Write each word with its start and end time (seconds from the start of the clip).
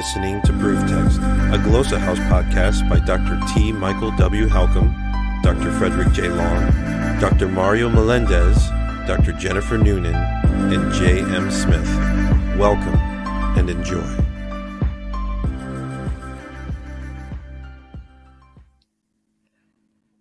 listening 0.00 0.40
to 0.40 0.50
Proof 0.54 0.80
Text, 0.88 1.18
a 1.18 1.60
Glossa 1.60 1.98
House 1.98 2.18
podcast 2.20 2.88
by 2.88 2.98
Dr. 3.00 3.38
T. 3.52 3.70
Michael 3.70 4.10
W. 4.12 4.46
Halcomb, 4.46 4.94
Dr. 5.42 5.70
Frederick 5.72 6.10
J. 6.14 6.28
Long, 6.28 6.70
Dr. 7.20 7.48
Mario 7.48 7.90
Melendez, 7.90 8.56
Dr. 9.06 9.32
Jennifer 9.32 9.76
Noonan, 9.76 10.14
and 10.14 10.90
J. 10.94 11.20
M. 11.20 11.50
Smith. 11.50 11.86
Welcome 12.58 12.94
and 13.58 13.68
enjoy. 13.68 14.00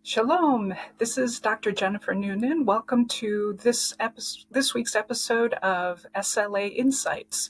Shalom. 0.04 0.74
This 0.98 1.18
is 1.18 1.39
Dr. 1.39 1.71
Jennifer 1.71 2.14
Noonan. 2.14 2.66
Welcome 2.66 3.07
to 3.20 3.57
this 3.64 3.96
episode, 3.98 4.43
this 4.52 4.74
week's 4.74 4.96
episode 4.98 5.54
of 5.54 6.06
SLA 6.18 6.75
Insights. 6.75 7.50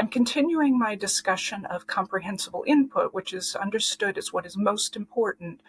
I'm 0.00 0.06
continuing 0.06 0.78
my 0.78 0.94
discussion 0.94 1.66
of 1.66 1.88
comprehensible 1.88 2.62
input, 2.68 3.12
which 3.12 3.32
is 3.32 3.56
understood 3.56 4.16
as 4.16 4.32
what 4.32 4.46
is 4.46 4.56
most 4.56 4.94
important 4.94 5.60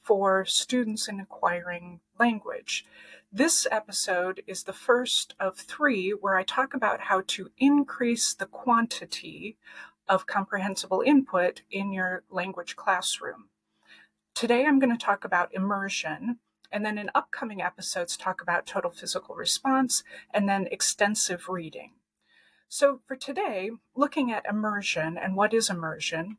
for 0.00 0.44
students 0.44 1.08
in 1.08 1.18
acquiring 1.18 1.98
language. 2.16 2.86
This 3.32 3.66
episode 3.72 4.40
is 4.46 4.62
the 4.62 4.72
first 4.72 5.34
of 5.40 5.56
three 5.56 6.10
where 6.10 6.36
I 6.36 6.44
talk 6.44 6.74
about 6.74 7.00
how 7.00 7.24
to 7.26 7.50
increase 7.58 8.34
the 8.34 8.46
quantity 8.46 9.56
of 10.06 10.28
comprehensible 10.28 11.02
input 11.04 11.62
in 11.68 11.92
your 11.92 12.22
language 12.30 12.76
classroom. 12.76 13.48
Today 14.32 14.64
I'm 14.64 14.78
going 14.78 14.96
to 14.96 15.04
talk 15.04 15.24
about 15.24 15.52
immersion, 15.52 16.38
and 16.70 16.86
then 16.86 16.98
in 16.98 17.10
upcoming 17.16 17.60
episodes, 17.60 18.16
talk 18.16 18.40
about 18.40 18.64
total 18.64 18.92
physical 18.92 19.34
response 19.34 20.04
and 20.32 20.48
then 20.48 20.68
extensive 20.70 21.48
reading. 21.48 21.94
So, 22.74 23.00
for 23.06 23.16
today, 23.16 23.70
looking 23.94 24.32
at 24.32 24.46
immersion 24.46 25.18
and 25.18 25.36
what 25.36 25.52
is 25.52 25.68
immersion, 25.68 26.38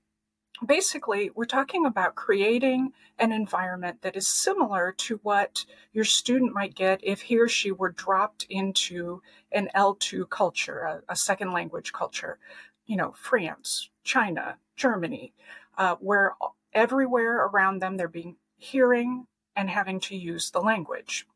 basically, 0.66 1.30
we're 1.36 1.45
talking 1.45 1.86
about 1.86 2.16
creating 2.16 2.94
an 3.20 3.31
environment 3.31 4.02
that 4.02 4.16
is 4.16 4.28
similar 4.28 4.94
to 4.94 5.20
what 5.22 5.64
your 5.92 6.06
student 6.06 6.52
might 6.52 6.73
get 6.73 7.02
if 7.04 7.22
he 7.22 7.38
or 7.38 7.48
she 7.48 7.72
were 7.72 7.92
dropped 7.92 8.48
into 8.50 9.22
an 9.52 9.70
L2 9.76 10.28
culture, 10.28 10.80
a, 10.80 11.04
a 11.08 11.16
second 11.16 11.52
language 11.52 11.94
culture, 11.94 12.39
you 12.88 12.95
know, 12.95 13.14
France, 13.16 13.92
China, 14.04 14.58
Germany, 14.76 15.36
uh, 15.78 15.98
where 16.00 16.34
everywhere 16.73 17.45
around 17.45 17.78
them 17.78 17.95
they're 17.95 18.08
being 18.08 18.38
hearing 18.58 19.28
and 19.56 19.70
having 19.70 20.00
to 20.00 20.17
use 20.17 20.50
the 20.50 20.61
language 20.61 21.28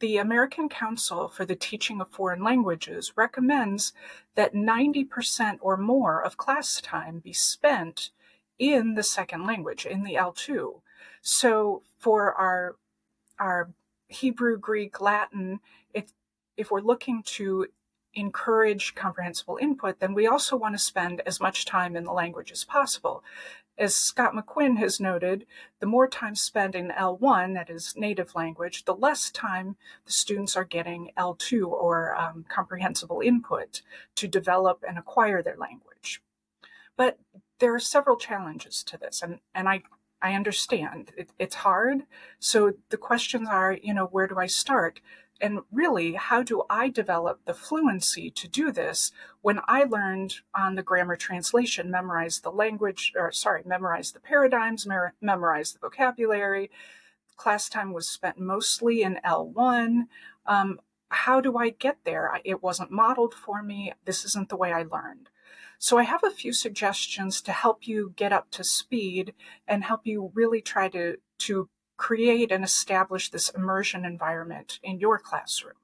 the 0.00 0.18
American 0.18 0.68
Council 0.68 1.28
for 1.28 1.44
the 1.44 1.56
Teaching 1.56 2.00
of 2.00 2.10
Foreign 2.10 2.42
Languages 2.42 3.12
recommends 3.16 3.92
that 4.34 4.54
90% 4.54 5.58
or 5.60 5.76
more 5.76 6.22
of 6.22 6.36
class 6.36 6.80
time 6.80 7.20
be 7.20 7.32
spent 7.32 8.10
in 8.58 8.94
the 8.94 9.02
second 9.02 9.46
language, 9.46 9.86
in 9.86 10.04
the 10.04 10.14
L2. 10.14 10.80
So 11.22 11.82
for 11.98 12.34
our, 12.34 12.76
our 13.38 13.70
Hebrew, 14.08 14.58
Greek, 14.58 15.00
Latin, 15.00 15.60
if, 15.92 16.12
if 16.56 16.70
we're 16.70 16.80
looking 16.80 17.22
to 17.24 17.66
encourage 18.14 18.94
comprehensible 18.94 19.58
input, 19.60 20.00
then 20.00 20.14
we 20.14 20.26
also 20.26 20.56
want 20.56 20.74
to 20.74 20.78
spend 20.78 21.22
as 21.26 21.40
much 21.40 21.64
time 21.64 21.96
in 21.96 22.04
the 22.04 22.12
language 22.12 22.52
as 22.52 22.64
possible. 22.64 23.22
As 23.76 23.94
Scott 23.94 24.34
McQuinn 24.34 24.78
has 24.78 25.00
noted, 25.00 25.46
the 25.80 25.86
more 25.86 26.06
time 26.06 26.36
spent 26.36 26.76
in 26.76 26.90
L1, 26.90 27.54
that 27.54 27.68
is 27.68 27.94
native 27.96 28.34
language, 28.34 28.84
the 28.84 28.94
less 28.94 29.30
time 29.30 29.76
the 30.06 30.12
students 30.12 30.56
are 30.56 30.64
getting 30.64 31.10
L2 31.18 31.66
or 31.66 32.14
um, 32.14 32.44
comprehensible 32.48 33.20
input 33.20 33.82
to 34.14 34.28
develop 34.28 34.84
and 34.86 34.96
acquire 34.96 35.42
their 35.42 35.56
language. 35.56 36.22
But 36.96 37.18
there 37.58 37.74
are 37.74 37.80
several 37.80 38.16
challenges 38.16 38.84
to 38.84 38.96
this, 38.96 39.22
and, 39.22 39.40
and 39.54 39.68
I, 39.68 39.82
I 40.22 40.34
understand 40.34 41.10
it, 41.16 41.30
it's 41.40 41.56
hard. 41.56 42.04
So 42.38 42.74
the 42.90 42.96
questions 42.96 43.48
are, 43.48 43.76
you 43.82 43.92
know, 43.92 44.06
where 44.06 44.28
do 44.28 44.38
I 44.38 44.46
start? 44.46 45.00
And 45.40 45.60
really, 45.72 46.14
how 46.14 46.42
do 46.42 46.62
I 46.70 46.88
develop 46.88 47.40
the 47.44 47.54
fluency 47.54 48.30
to 48.30 48.48
do 48.48 48.70
this 48.70 49.10
when 49.42 49.60
I 49.66 49.84
learned 49.84 50.36
on 50.54 50.74
the 50.74 50.82
grammar 50.82 51.16
translation, 51.16 51.90
memorize 51.90 52.40
the 52.40 52.50
language, 52.50 53.12
or 53.16 53.32
sorry, 53.32 53.62
memorize 53.66 54.12
the 54.12 54.20
paradigms, 54.20 54.86
mer- 54.86 55.14
memorize 55.20 55.72
the 55.72 55.80
vocabulary? 55.80 56.70
Class 57.36 57.68
time 57.68 57.92
was 57.92 58.08
spent 58.08 58.38
mostly 58.38 59.02
in 59.02 59.18
L1. 59.24 60.04
Um, 60.46 60.80
how 61.08 61.40
do 61.40 61.56
I 61.56 61.70
get 61.70 61.98
there? 62.04 62.40
It 62.44 62.62
wasn't 62.62 62.90
modeled 62.90 63.34
for 63.34 63.62
me. 63.62 63.92
This 64.04 64.24
isn't 64.24 64.48
the 64.48 64.56
way 64.56 64.72
I 64.72 64.84
learned. 64.84 65.30
So 65.78 65.98
I 65.98 66.04
have 66.04 66.24
a 66.24 66.30
few 66.30 66.52
suggestions 66.52 67.42
to 67.42 67.52
help 67.52 67.86
you 67.86 68.14
get 68.16 68.32
up 68.32 68.50
to 68.52 68.64
speed 68.64 69.34
and 69.66 69.84
help 69.84 70.06
you 70.06 70.30
really 70.34 70.60
try 70.60 70.88
to, 70.88 71.18
to 71.40 71.68
create 71.96 72.50
and 72.50 72.64
establish 72.64 73.30
this 73.30 73.48
immersion 73.50 74.04
environment 74.04 74.78
in 74.82 74.98
your 74.98 75.18
classroom. 75.18 75.76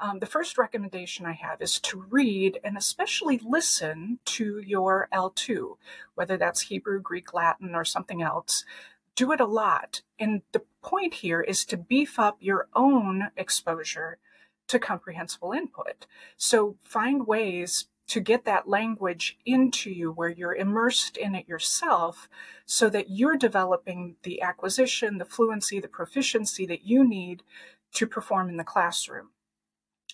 Um, 0.00 0.20
the 0.20 0.26
first 0.26 0.58
recommendation 0.58 1.26
I 1.26 1.32
have 1.32 1.60
is 1.60 1.80
to 1.80 2.04
read 2.08 2.60
and 2.62 2.76
especially 2.76 3.40
listen 3.44 4.20
to 4.26 4.60
your 4.60 5.08
L2, 5.12 5.76
whether 6.14 6.36
that's 6.36 6.62
Hebrew, 6.62 7.00
Greek, 7.00 7.34
Latin, 7.34 7.74
or 7.74 7.84
something 7.84 8.22
else. 8.22 8.64
Do 9.16 9.32
it 9.32 9.40
a 9.40 9.46
lot. 9.46 10.02
And 10.18 10.42
the 10.52 10.62
point 10.82 11.14
here 11.14 11.40
is 11.40 11.64
to 11.66 11.76
beef 11.76 12.18
up 12.18 12.36
your 12.40 12.68
own 12.74 13.30
exposure 13.36 14.18
to 14.68 14.78
comprehensible 14.78 15.52
input. 15.52 16.06
So 16.36 16.76
find 16.82 17.26
ways 17.26 17.86
to 18.08 18.20
get 18.20 18.44
that 18.46 18.68
language 18.68 19.38
into 19.44 19.90
you 19.90 20.10
where 20.10 20.30
you're 20.30 20.54
immersed 20.54 21.16
in 21.16 21.34
it 21.34 21.46
yourself 21.46 22.28
so 22.64 22.88
that 22.88 23.10
you're 23.10 23.36
developing 23.36 24.16
the 24.22 24.40
acquisition, 24.40 25.18
the 25.18 25.24
fluency, 25.24 25.78
the 25.78 25.88
proficiency 25.88 26.66
that 26.66 26.84
you 26.84 27.06
need 27.06 27.42
to 27.92 28.06
perform 28.06 28.48
in 28.48 28.56
the 28.56 28.64
classroom. 28.64 29.28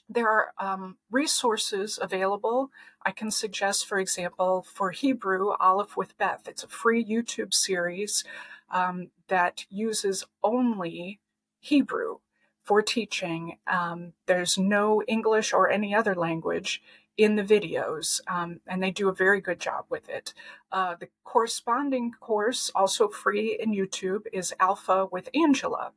There 0.09 0.28
are 0.28 0.53
um, 0.59 0.99
resources 1.10 1.99
available. 2.03 2.71
I 3.06 3.12
can 3.12 3.31
suggest, 3.31 3.87
for 3.87 3.99
example, 3.99 4.66
for 4.75 4.91
Hebrew, 4.91 5.53
Aleph 5.60 5.97
with 5.97 6.19
Beth. 6.19 6.47
It's 6.47 6.65
a 6.65 6.69
free 6.69 7.03
YouTube 7.04 7.54
series 7.54 8.25
um, 8.71 9.10
that 9.28 9.65
uses 9.71 10.27
only 10.43 11.21
Hebrew 11.60 12.19
for 12.65 12.83
teaching. 12.83 13.59
Um, 13.66 14.12
there's 14.27 14.59
no 14.59 15.03
English 15.06 15.53
or 15.53 15.71
any 15.71 15.94
other 15.94 16.15
language 16.15 16.83
in 17.16 17.36
the 17.36 17.44
videos, 17.44 18.20
um, 18.28 18.60
and 18.66 18.82
they 18.82 18.91
do 18.91 19.08
a 19.08 19.14
very 19.14 19.41
good 19.41 19.60
job 19.60 19.84
with 19.88 20.08
it. 20.08 20.34
Uh, 20.72 20.97
the 20.98 21.08
corresponding 21.22 22.12
course, 22.20 22.70
also 22.75 23.08
free 23.08 23.56
in 23.60 23.72
YouTube, 23.72 24.22
is 24.32 24.54
Alpha 24.58 25.06
with 25.10 25.28
Angela 25.34 25.92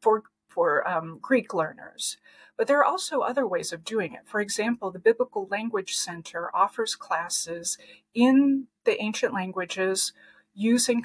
for 0.00 0.24
for 0.48 0.88
um, 0.88 1.18
Greek 1.20 1.52
learners. 1.52 2.16
But 2.56 2.66
there 2.66 2.78
are 2.78 2.84
also 2.84 3.20
other 3.20 3.46
ways 3.46 3.72
of 3.72 3.84
doing 3.84 4.14
it. 4.14 4.22
For 4.24 4.40
example, 4.40 4.90
the 4.90 4.98
Biblical 4.98 5.46
Language 5.50 5.94
Center 5.94 6.50
offers 6.56 6.94
classes 6.94 7.76
in 8.14 8.68
the 8.84 9.00
ancient 9.02 9.34
languages 9.34 10.14
using 10.54 11.04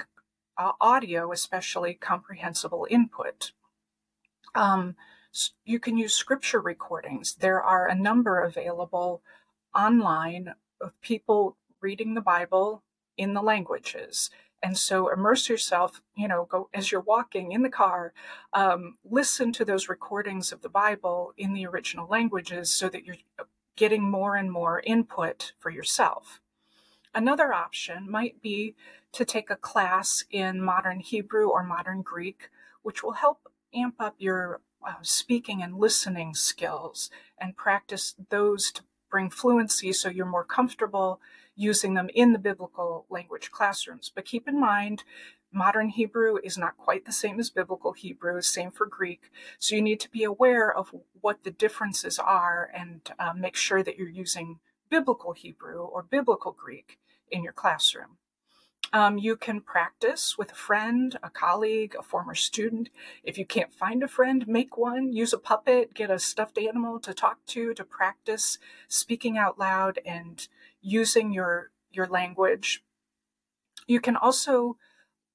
uh, 0.56 0.72
audio, 0.80 1.30
especially 1.30 1.92
comprehensible 1.92 2.86
input. 2.90 3.52
Um, 4.54 4.96
you 5.64 5.78
can 5.78 5.96
use 5.96 6.14
scripture 6.14 6.60
recordings. 6.60 7.34
There 7.34 7.62
are 7.62 7.86
a 7.86 7.94
number 7.94 8.40
available 8.40 9.22
online 9.74 10.54
of 10.80 11.00
people 11.00 11.56
reading 11.80 12.14
the 12.14 12.20
Bible 12.20 12.82
in 13.16 13.34
the 13.34 13.42
languages. 13.42 14.30
And 14.62 14.78
so 14.78 15.12
immerse 15.12 15.48
yourself, 15.48 16.00
you 16.16 16.28
know, 16.28 16.46
go 16.48 16.68
as 16.72 16.92
you're 16.92 17.00
walking 17.00 17.50
in 17.52 17.62
the 17.62 17.68
car, 17.68 18.12
um, 18.52 18.96
listen 19.04 19.52
to 19.52 19.64
those 19.64 19.88
recordings 19.88 20.52
of 20.52 20.62
the 20.62 20.68
Bible 20.68 21.32
in 21.36 21.52
the 21.52 21.66
original 21.66 22.06
languages 22.08 22.70
so 22.70 22.88
that 22.88 23.04
you're 23.04 23.16
getting 23.76 24.08
more 24.08 24.36
and 24.36 24.52
more 24.52 24.80
input 24.84 25.52
for 25.58 25.70
yourself. 25.70 26.40
Another 27.14 27.52
option 27.52 28.10
might 28.10 28.40
be 28.40 28.74
to 29.12 29.24
take 29.24 29.50
a 29.50 29.56
class 29.56 30.24
in 30.30 30.62
modern 30.62 31.00
Hebrew 31.00 31.48
or 31.48 31.62
modern 31.62 32.02
Greek, 32.02 32.48
which 32.82 33.02
will 33.02 33.12
help 33.12 33.48
amp 33.74 33.96
up 33.98 34.14
your 34.18 34.60
uh, 34.86 34.94
speaking 35.02 35.62
and 35.62 35.78
listening 35.78 36.34
skills 36.34 37.10
and 37.38 37.56
practice 37.56 38.14
those 38.30 38.72
to 38.72 38.82
bring 39.12 39.30
fluency 39.30 39.92
so 39.92 40.08
you're 40.08 40.26
more 40.26 40.44
comfortable 40.44 41.20
using 41.54 41.94
them 41.94 42.08
in 42.14 42.32
the 42.32 42.38
biblical 42.38 43.04
language 43.10 43.50
classrooms. 43.52 44.10
But 44.12 44.24
keep 44.24 44.48
in 44.48 44.58
mind, 44.58 45.04
modern 45.52 45.90
Hebrew 45.90 46.38
is 46.42 46.56
not 46.56 46.78
quite 46.78 47.04
the 47.04 47.12
same 47.12 47.38
as 47.38 47.50
biblical 47.50 47.92
Hebrew, 47.92 48.40
same 48.40 48.70
for 48.70 48.86
Greek. 48.86 49.30
So 49.58 49.76
you 49.76 49.82
need 49.82 50.00
to 50.00 50.10
be 50.10 50.24
aware 50.24 50.74
of 50.74 50.94
what 51.20 51.44
the 51.44 51.50
differences 51.50 52.18
are 52.18 52.70
and 52.74 53.02
uh, 53.18 53.34
make 53.34 53.54
sure 53.54 53.82
that 53.82 53.98
you're 53.98 54.08
using 54.08 54.60
biblical 54.90 55.32
Hebrew 55.32 55.82
or 55.82 56.02
biblical 56.02 56.52
Greek 56.52 56.98
in 57.30 57.44
your 57.44 57.52
classroom. 57.52 58.16
Um, 58.94 59.16
you 59.16 59.36
can 59.36 59.62
practice 59.62 60.36
with 60.36 60.52
a 60.52 60.56
friend, 60.56 61.18
a 61.22 61.30
colleague, 61.30 61.94
a 61.98 62.02
former 62.02 62.34
student. 62.34 62.90
If 63.24 63.38
you 63.38 63.46
can't 63.46 63.72
find 63.72 64.02
a 64.02 64.08
friend, 64.08 64.46
make 64.46 64.76
one. 64.76 65.12
Use 65.12 65.32
a 65.32 65.38
puppet, 65.38 65.94
get 65.94 66.10
a 66.10 66.18
stuffed 66.18 66.58
animal 66.58 67.00
to 67.00 67.14
talk 67.14 67.38
to, 67.46 67.72
to 67.72 67.84
practice 67.84 68.58
speaking 68.88 69.38
out 69.38 69.58
loud 69.58 69.98
and 70.04 70.46
using 70.82 71.32
your 71.32 71.70
your 71.90 72.06
language. 72.06 72.84
You 73.86 74.00
can 74.00 74.16
also 74.16 74.76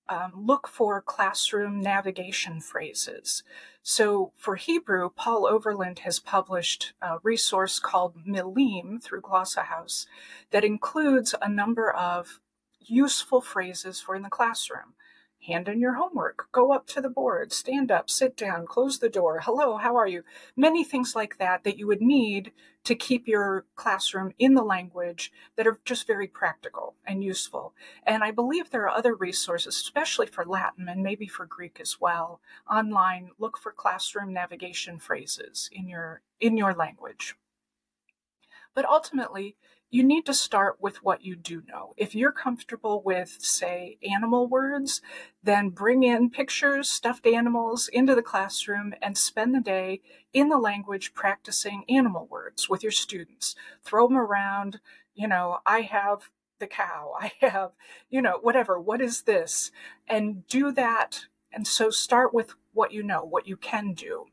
um, 0.09 0.31
look 0.35 0.67
for 0.67 1.01
classroom 1.01 1.81
navigation 1.81 2.61
phrases. 2.61 3.43
So 3.81 4.31
for 4.37 4.55
Hebrew, 4.55 5.09
Paul 5.09 5.47
Overland 5.47 5.99
has 5.99 6.19
published 6.19 6.93
a 7.01 7.17
resource 7.23 7.79
called 7.79 8.25
Milim 8.25 9.01
through 9.01 9.21
Glossa 9.21 9.65
House 9.65 10.07
that 10.51 10.63
includes 10.63 11.35
a 11.41 11.49
number 11.49 11.91
of 11.91 12.39
useful 12.79 13.41
phrases 13.41 13.99
for 14.01 14.15
in 14.15 14.23
the 14.23 14.29
classroom 14.29 14.93
hand 15.47 15.67
in 15.67 15.79
your 15.79 15.93
homework, 15.93 16.47
go 16.51 16.71
up 16.71 16.87
to 16.87 17.01
the 17.01 17.09
board, 17.09 17.53
stand 17.53 17.91
up, 17.91 18.09
sit 18.09 18.35
down, 18.35 18.65
close 18.65 18.99
the 18.99 19.09
door, 19.09 19.39
hello, 19.43 19.77
how 19.77 19.95
are 19.95 20.07
you? 20.07 20.23
Many 20.55 20.83
things 20.83 21.15
like 21.15 21.37
that 21.37 21.63
that 21.63 21.77
you 21.77 21.87
would 21.87 22.01
need 22.01 22.51
to 22.83 22.95
keep 22.95 23.27
your 23.27 23.65
classroom 23.75 24.33
in 24.39 24.53
the 24.53 24.63
language 24.63 25.31
that 25.55 25.67
are 25.67 25.79
just 25.85 26.07
very 26.07 26.27
practical 26.27 26.95
and 27.05 27.23
useful. 27.23 27.73
And 28.03 28.23
I 28.23 28.31
believe 28.31 28.69
there 28.69 28.83
are 28.83 28.97
other 28.97 29.15
resources, 29.15 29.75
especially 29.75 30.27
for 30.27 30.45
Latin 30.45 30.87
and 30.89 31.01
maybe 31.01 31.27
for 31.27 31.45
Greek 31.45 31.79
as 31.81 31.97
well, 31.99 32.41
online. 32.69 33.31
Look 33.39 33.57
for 33.57 33.71
classroom 33.71 34.33
navigation 34.33 34.99
phrases 34.99 35.69
in 35.71 35.87
your 35.87 36.21
in 36.39 36.57
your 36.57 36.73
language. 36.73 37.35
But 38.73 38.85
ultimately, 38.85 39.55
you 39.89 40.03
need 40.03 40.25
to 40.25 40.33
start 40.33 40.77
with 40.81 41.03
what 41.03 41.23
you 41.23 41.35
do 41.35 41.63
know. 41.67 41.93
If 41.95 42.13
you're 42.13 42.31
comfortable 42.31 43.01
with, 43.03 43.37
say, 43.39 43.97
animal 44.03 44.47
words, 44.47 45.01
then 45.41 45.69
bring 45.69 46.03
in 46.03 46.29
pictures, 46.29 46.89
stuffed 46.89 47.25
animals 47.25 47.87
into 47.87 48.13
the 48.13 48.21
classroom 48.21 48.93
and 49.01 49.17
spend 49.17 49.55
the 49.55 49.61
day 49.61 50.01
in 50.33 50.49
the 50.49 50.57
language 50.57 51.13
practicing 51.13 51.85
animal 51.87 52.27
words 52.29 52.67
with 52.69 52.83
your 52.83 52.91
students. 52.91 53.55
Throw 53.83 54.07
them 54.07 54.17
around. 54.17 54.81
You 55.15 55.29
know, 55.29 55.59
I 55.65 55.81
have 55.81 56.29
the 56.59 56.67
cow. 56.67 57.13
I 57.19 57.31
have, 57.39 57.71
you 58.09 58.21
know, 58.21 58.39
whatever. 58.41 58.79
What 58.79 59.01
is 59.01 59.21
this? 59.21 59.71
And 60.07 60.45
do 60.47 60.71
that. 60.73 61.25
And 61.53 61.65
so 61.65 61.89
start 61.89 62.33
with 62.33 62.55
what 62.73 62.91
you 62.91 63.03
know, 63.03 63.23
what 63.23 63.47
you 63.47 63.55
can 63.55 63.93
do 63.93 64.25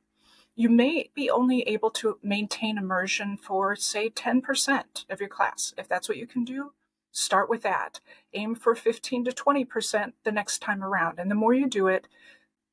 you 0.56 0.68
may 0.68 1.10
be 1.14 1.28
only 1.28 1.62
able 1.62 1.90
to 1.90 2.18
maintain 2.22 2.78
immersion 2.78 3.36
for, 3.36 3.74
say, 3.74 4.08
10% 4.08 5.04
of 5.10 5.20
your 5.20 5.28
class. 5.28 5.74
If 5.76 5.88
that's 5.88 6.08
what 6.08 6.18
you 6.18 6.26
can 6.26 6.44
do, 6.44 6.72
start 7.10 7.50
with 7.50 7.62
that. 7.62 8.00
Aim 8.34 8.54
for 8.54 8.74
15 8.74 9.24
to 9.24 9.32
20% 9.32 10.12
the 10.22 10.32
next 10.32 10.60
time 10.60 10.82
around. 10.82 11.18
And 11.18 11.30
the 11.30 11.34
more 11.34 11.54
you 11.54 11.68
do 11.68 11.88
it, 11.88 12.06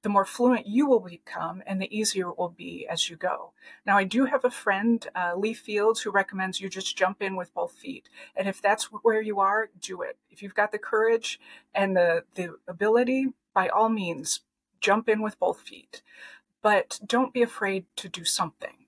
the 0.03 0.09
more 0.09 0.25
fluent 0.25 0.65
you 0.65 0.87
will 0.87 0.99
become 0.99 1.61
and 1.67 1.79
the 1.79 1.95
easier 1.95 2.29
it 2.29 2.37
will 2.37 2.49
be 2.49 2.87
as 2.89 3.09
you 3.09 3.15
go. 3.15 3.53
Now, 3.85 3.97
I 3.97 4.03
do 4.03 4.25
have 4.25 4.43
a 4.43 4.49
friend, 4.49 5.07
uh, 5.15 5.33
Lee 5.35 5.53
Fields, 5.53 6.01
who 6.01 6.09
recommends 6.09 6.59
you 6.59 6.69
just 6.69 6.97
jump 6.97 7.21
in 7.21 7.35
with 7.35 7.53
both 7.53 7.73
feet. 7.73 8.09
And 8.35 8.47
if 8.47 8.61
that's 8.61 8.85
where 8.85 9.21
you 9.21 9.39
are, 9.39 9.69
do 9.79 10.01
it. 10.01 10.17
If 10.31 10.41
you've 10.41 10.55
got 10.55 10.71
the 10.71 10.79
courage 10.79 11.39
and 11.73 11.95
the, 11.95 12.23
the 12.33 12.55
ability, 12.67 13.27
by 13.53 13.69
all 13.69 13.89
means, 13.89 14.41
jump 14.79 15.07
in 15.07 15.21
with 15.21 15.39
both 15.39 15.61
feet 15.61 16.01
but 16.61 16.99
don't 17.05 17.33
be 17.33 17.41
afraid 17.41 17.85
to 17.97 18.09
do 18.09 18.23
something 18.23 18.85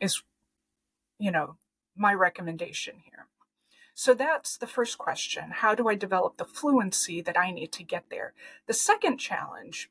is 0.00 0.22
you 1.18 1.30
know 1.30 1.56
my 1.96 2.14
recommendation 2.14 2.96
here. 3.04 3.26
So 3.94 4.14
that's 4.14 4.56
the 4.56 4.66
first 4.66 4.96
question. 4.96 5.50
How 5.50 5.74
do 5.74 5.88
i 5.88 5.94
develop 5.94 6.38
the 6.38 6.44
fluency 6.44 7.20
that 7.20 7.38
i 7.38 7.50
need 7.50 7.72
to 7.72 7.82
get 7.84 8.04
there? 8.10 8.32
The 8.66 8.72
second 8.72 9.18
challenge 9.18 9.90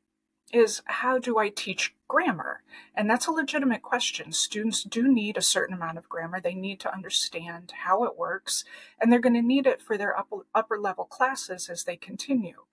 is 0.51 0.81
how 0.85 1.19
do 1.19 1.37
i 1.37 1.49
teach 1.49 1.93
grammar? 2.07 2.63
And 2.95 3.07
that's 3.07 3.27
a 3.27 3.31
legitimate 3.31 3.83
question. 3.83 4.31
Students 4.31 4.83
do 4.83 5.07
need 5.07 5.37
a 5.37 5.43
certain 5.43 5.75
amount 5.75 5.99
of 5.99 6.09
grammar. 6.09 6.41
They 6.41 6.55
need 6.55 6.79
to 6.79 6.91
understand 6.91 7.71
how 7.83 8.03
it 8.03 8.17
works 8.17 8.63
and 8.99 9.11
they're 9.11 9.19
going 9.19 9.35
to 9.35 9.43
need 9.43 9.67
it 9.67 9.81
for 9.81 9.95
their 9.95 10.17
upper, 10.17 10.37
upper 10.55 10.79
level 10.79 11.05
classes 11.05 11.69
as 11.69 11.83
they 11.83 11.95
continue. 11.95 12.63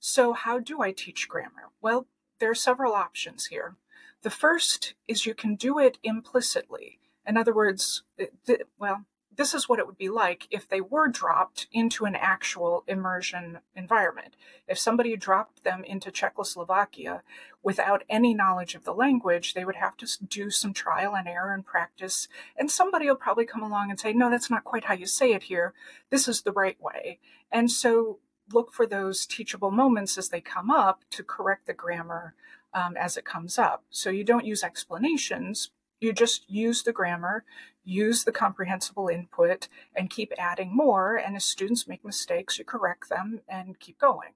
So 0.00 0.32
how 0.32 0.58
do 0.58 0.82
i 0.82 0.90
teach 0.90 1.28
grammar? 1.28 1.70
Well 1.80 2.08
there 2.40 2.50
are 2.50 2.54
several 2.54 2.94
options 2.94 3.46
here. 3.46 3.76
The 4.22 4.30
first 4.30 4.94
is 5.06 5.24
you 5.24 5.34
can 5.34 5.54
do 5.54 5.78
it 5.78 5.98
implicitly. 6.02 6.98
In 7.26 7.36
other 7.36 7.54
words, 7.54 8.02
th- 8.18 8.62
well, 8.78 9.04
this 9.36 9.54
is 9.54 9.68
what 9.68 9.78
it 9.78 9.86
would 9.86 9.96
be 9.96 10.10
like 10.10 10.46
if 10.50 10.68
they 10.68 10.80
were 10.80 11.08
dropped 11.08 11.66
into 11.72 12.04
an 12.04 12.16
actual 12.16 12.84
immersion 12.86 13.60
environment. 13.74 14.34
If 14.68 14.78
somebody 14.78 15.16
dropped 15.16 15.64
them 15.64 15.84
into 15.84 16.10
Czechoslovakia 16.10 17.22
without 17.62 18.02
any 18.10 18.34
knowledge 18.34 18.74
of 18.74 18.84
the 18.84 18.92
language, 18.92 19.54
they 19.54 19.64
would 19.64 19.76
have 19.76 19.96
to 19.98 20.06
do 20.26 20.50
some 20.50 20.74
trial 20.74 21.14
and 21.14 21.28
error 21.28 21.54
and 21.54 21.64
practice. 21.64 22.28
And 22.56 22.70
somebody 22.70 23.06
will 23.06 23.16
probably 23.16 23.46
come 23.46 23.62
along 23.62 23.90
and 23.90 23.98
say, 23.98 24.12
no, 24.12 24.28
that's 24.28 24.50
not 24.50 24.64
quite 24.64 24.84
how 24.84 24.94
you 24.94 25.06
say 25.06 25.32
it 25.32 25.44
here. 25.44 25.72
This 26.10 26.28
is 26.28 26.42
the 26.42 26.52
right 26.52 26.80
way. 26.80 27.18
And 27.50 27.70
so 27.70 28.18
look 28.52 28.72
for 28.72 28.86
those 28.86 29.26
teachable 29.26 29.70
moments 29.70 30.18
as 30.18 30.28
they 30.28 30.40
come 30.40 30.70
up 30.70 31.04
to 31.10 31.22
correct 31.22 31.66
the 31.66 31.72
grammar 31.72 32.34
um, 32.72 32.96
as 32.96 33.16
it 33.16 33.24
comes 33.24 33.58
up. 33.58 33.84
So 33.90 34.10
you 34.10 34.24
don't 34.24 34.44
use 34.44 34.62
explanations, 34.62 35.70
you 36.00 36.12
just 36.12 36.48
use 36.48 36.82
the 36.82 36.92
grammar, 36.92 37.44
use 37.84 38.24
the 38.24 38.32
comprehensible 38.32 39.08
input, 39.08 39.68
and 39.94 40.08
keep 40.08 40.32
adding 40.38 40.74
more. 40.74 41.16
And 41.16 41.36
as 41.36 41.44
students 41.44 41.86
make 41.86 42.04
mistakes, 42.04 42.58
you 42.58 42.64
correct 42.64 43.08
them 43.08 43.40
and 43.48 43.78
keep 43.78 43.98
going. 43.98 44.30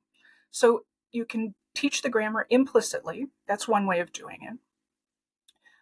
So 0.51 0.85
you 1.11 1.25
can 1.25 1.55
teach 1.75 2.03
the 2.03 2.11
grammar 2.11 2.47
implicitly. 2.51 3.29
That's 3.49 3.67
one 3.67 3.87
way 3.87 4.01
of 4.01 4.13
doing 4.13 4.41
it. 4.43 4.59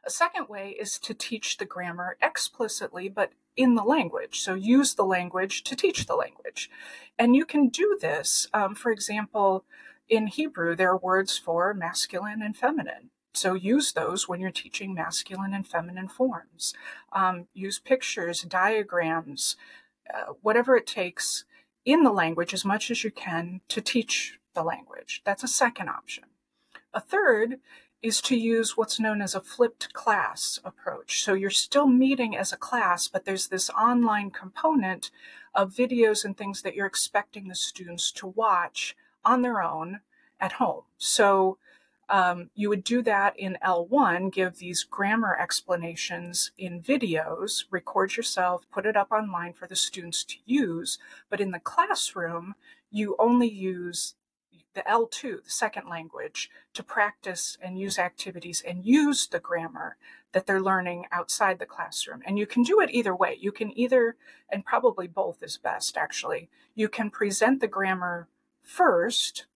A 0.05 0.11
second 0.11 0.49
way 0.49 0.71
is 0.71 0.99
to 1.01 1.15
teach 1.15 1.59
the 1.59 1.65
grammar 1.65 2.17
explicitly, 2.21 3.09
but 3.09 3.33
in 3.57 3.75
the 3.75 3.85
language. 3.85 4.41
So 4.41 4.55
use 4.55 4.95
the 4.95 5.05
language 5.05 5.63
to 5.65 5.77
teach 5.77 6.07
the 6.07 6.17
language. 6.17 6.71
And 7.19 7.37
you 7.37 7.45
can 7.45 7.69
do 7.69 7.99
this, 8.01 8.49
um, 8.55 8.75
for 8.75 8.91
example, 8.91 9.65
in 10.09 10.27
Hebrew, 10.27 10.75
there 10.77 10.91
are 10.91 10.99
words 10.99 11.39
for 11.39 11.73
masculine 11.73 12.43
and 12.43 12.57
feminine. 12.57 13.11
So 13.35 13.55
use 13.55 13.93
those 13.93 14.29
when 14.29 14.41
you're 14.41 14.51
teaching 14.51 14.93
masculine 14.93 15.55
and 15.55 15.67
feminine 15.67 16.09
forms. 16.09 16.75
Um, 17.13 17.47
use 17.55 17.79
pictures, 17.79 18.43
diagrams, 18.43 19.57
uh, 20.13 20.35
whatever 20.43 20.77
it 20.77 20.87
takes 20.87 21.45
in 21.85 22.03
the 22.03 22.13
language 22.13 22.53
as 22.53 22.65
much 22.65 22.91
as 22.91 23.05
you 23.05 23.11
can 23.11 23.61
to 23.69 23.81
teach 23.81 24.39
the 24.55 24.63
language. 24.63 25.23
That's 25.25 25.43
a 25.43 25.49
second 25.49 25.89
option. 25.89 26.25
A 26.93 27.01
third 27.01 27.57
is 28.03 28.21
to 28.21 28.37
use 28.37 28.77
what's 28.77 28.99
known 28.99 29.23
as 29.23 29.35
a 29.35 29.41
flipped 29.41 29.93
class 29.93 30.59
approach. 30.65 31.23
So 31.23 31.35
you're 31.35 31.51
still 31.51 31.87
meeting 31.87 32.37
as 32.37 32.53
a 32.53 32.57
class, 32.57 33.07
but 33.07 33.25
there's 33.25 33.49
this 33.49 33.71
online 33.71 34.31
component 34.31 35.11
of 35.55 35.75
videos 35.75 36.25
and 36.25 36.37
things 36.37 36.63
that 36.63 36.75
you're 36.75 36.87
expecting 36.87 37.49
the 37.49 37.55
students 37.55 38.11
to 38.13 38.27
watch 38.27 38.97
on 39.25 39.43
their 39.43 39.63
own 39.63 40.01
at 40.41 40.53
home. 40.53 40.83
So 40.99 41.59
um, 42.09 42.51
you 42.55 42.69
would 42.69 42.85
do 42.85 43.03
that 43.03 43.39
in 43.39 43.57
L1, 43.65 44.33
give 44.33 44.59
these 44.59 44.83
grammar 44.85 45.37
explanations 45.41 46.51
in 46.59 46.83
videos, 46.83 47.65
record 47.71 48.17
yourself, 48.17 48.67
put 48.71 48.85
it 48.85 48.97
up 48.97 49.13
online 49.13 49.53
for 49.53 49.67
the 49.67 49.77
students 49.77 50.25
to 50.25 50.37
use. 50.45 50.99
But 51.31 51.41
in 51.41 51.53
the 51.53 51.61
classroom, 51.61 52.55
you 52.91 53.17
only 53.19 53.49
use 53.49 54.15
the 54.75 54.83
L2, 54.83 55.45
the 55.45 55.51
second 55.51 55.89
language, 55.89 56.51
to 56.75 56.83
practice 56.83 57.59
and 57.63 57.79
use 57.79 57.99
activities 57.99 58.63
and 58.67 58.85
use 58.85 59.27
the 59.27 59.41
grammar 59.41 59.97
that 60.33 60.47
they're 60.47 60.61
learning 60.61 61.07
outside 61.13 61.59
the 61.59 61.67
classroom. 61.67 62.23
And 62.27 62.39
you 62.39 62.47
can 62.47 62.63
do 62.63 62.81
it 62.81 62.91
either 62.91 63.15
way. 63.15 63.37
You 63.39 63.53
can 63.53 63.77
either, 63.79 64.17
and 64.51 64.65
probably 64.65 65.07
both 65.07 65.43
is 65.43 65.59
best 65.59 65.97
actually, 65.97 66.49
you 66.75 66.89
can 66.89 67.11
present 67.11 67.61
the 67.61 67.69
grammar 67.69 68.29
first 68.63 69.47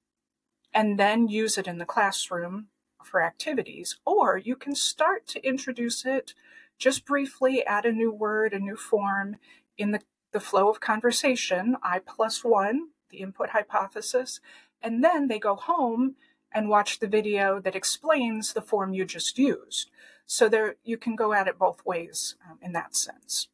and 0.75 0.99
then 0.99 1.29
use 1.29 1.57
it 1.57 1.67
in 1.67 1.79
the 1.79 1.87
classroom 1.87 2.69
for 3.03 3.23
activities, 3.23 3.99
or 4.05 4.37
you 4.37 4.57
can 4.57 4.75
start 4.75 5.27
to 5.29 5.47
introduce 5.47 6.05
it 6.05 6.35
just 6.79 7.07
briefly, 7.07 7.65
add 7.65 7.87
a 7.87 7.93
new 7.93 8.13
word, 8.13 8.53
a 8.53 8.59
new 8.59 8.77
form 8.77 9.37
in 9.79 9.93
the, 9.93 10.01
the 10.33 10.41
flow 10.41 10.69
of 10.69 10.81
conversation, 10.81 11.77
I 11.83 12.01
plus 12.01 12.45
one, 12.45 12.89
the 13.11 13.19
input 13.19 13.51
hypothesis, 13.51 14.41
and 14.83 15.03
then 15.03 15.29
they 15.29 15.39
go 15.39 15.57
home 15.57 16.17
and 16.53 16.69
watch 16.69 16.99
the 16.99 17.07
video 17.07 17.61
that 17.61 17.77
explains 17.77 18.53
the 18.53 18.63
form 18.63 18.95
you 18.95 19.05
just 19.05 19.39
used. 19.39 19.91
So 20.27 20.49
there, 20.49 20.77
you 20.85 20.97
can 20.97 21.17
go 21.17 21.33
at 21.33 21.49
it 21.49 21.59
both 21.59 21.85
ways 21.85 22.37
um, 22.49 22.59
in 22.63 22.73
that 22.73 22.97
sense. 22.97 23.49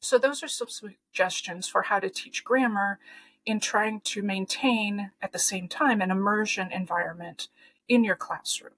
So 0.00 0.18
those 0.18 0.42
are 0.42 0.48
some 0.48 0.68
suggestions 0.68 1.68
for 1.68 1.82
how 1.82 1.98
to 1.98 2.08
teach 2.08 2.44
grammar 2.44 2.98
in 3.44 3.60
trying 3.60 4.00
to 4.00 4.22
maintain 4.22 5.10
at 5.22 5.32
the 5.32 5.38
same 5.38 5.68
time 5.68 6.00
an 6.00 6.10
immersion 6.10 6.70
environment 6.72 7.48
in 7.88 8.04
your 8.04 8.16
classroom. 8.16 8.74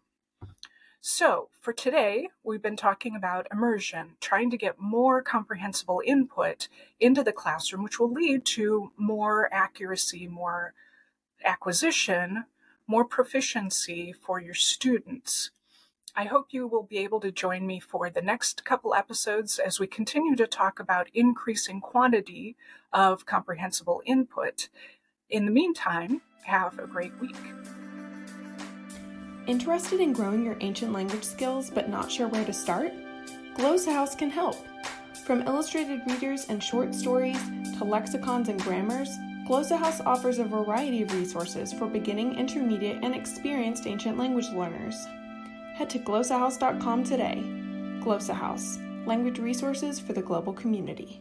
So, 1.05 1.49
for 1.61 1.73
today, 1.73 2.29
we've 2.45 2.63
been 2.63 2.77
talking 2.77 3.17
about 3.17 3.49
immersion, 3.51 4.13
trying 4.21 4.51
to 4.51 4.57
get 4.57 4.79
more 4.79 5.21
comprehensible 5.21 6.01
input 6.07 6.69
into 7.01 7.25
the 7.25 7.33
classroom, 7.33 7.83
which 7.83 7.99
will 7.99 8.13
lead 8.13 8.45
to 8.47 8.93
more 8.97 9.53
accuracy, 9.53 10.29
more 10.29 10.75
acquisition, 11.45 12.45
more 12.87 13.05
proficiency 13.05 14.13
for 14.13 14.41
your 14.41 14.55
students. 14.55 15.51
I 16.15 16.25
hope 16.25 16.49
you 16.51 16.67
will 16.67 16.83
be 16.83 16.99
able 16.99 17.21
to 17.21 17.33
join 17.33 17.67
me 17.67 17.81
for 17.81 18.11
the 18.11 18.21
next 18.21 18.67
couple 18.67 18.95
episodes 18.95 19.59
as 19.59 19.81
we 19.81 19.87
continue 19.87 20.37
to 20.37 20.47
talk 20.47 20.79
about 20.79 21.09
increasing 21.15 21.81
quantity 21.81 22.55
of 22.93 23.25
comprehensible 23.25 24.03
input. 24.05 24.69
In 25.31 25.47
the 25.47 25.51
meantime, 25.51 26.21
have 26.45 26.79
a 26.79 26.87
great 26.87 27.19
week. 27.19 27.37
Interested 29.47 30.01
in 30.01 30.13
growing 30.13 30.45
your 30.45 30.59
ancient 30.61 30.93
language 30.93 31.25
skills 31.25 31.71
but 31.71 31.89
not 31.89 32.13
sure 32.13 32.29
where 32.29 32.45
to 32.45 32.53
start? 32.53 32.93
Glossa 33.57 33.93
House 33.93 34.15
can 34.15 34.31
help. 34.31 34.57
From 35.27 35.43
illustrated 35.43 36.03
readers 36.07 36.47
and 36.49 36.63
short 36.63 36.95
stories 36.95 37.39
to 37.79 37.85
lexicons 37.85 38.49
and 38.49 38.61
grammars, 38.63 39.09
Glossa 39.47 39.77
House 39.77 40.01
offers 40.01 40.39
a 40.39 40.45
variety 40.45 41.03
of 41.03 41.13
resources 41.13 41.73
for 41.73 41.87
beginning, 41.87 42.39
intermediate, 42.39 43.03
and 43.03 43.13
experienced 43.13 43.89
ancient 43.89 44.17
language 44.17 44.49
learners. 44.51 45.07
Head 45.75 45.91
to 45.91 45.99
glossahouse.com 45.99 47.03
today. 47.03 47.43
Glossa 48.01 48.35
House, 48.35 48.79
language 49.05 49.41
resources 49.41 49.99
for 49.99 50.13
the 50.13 50.23
global 50.23 50.53
community. 50.53 51.21